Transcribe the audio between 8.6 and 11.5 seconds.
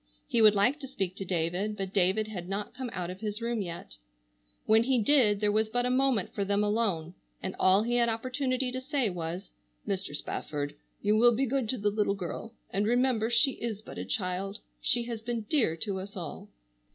to say was: "Mr. Spafford, you will be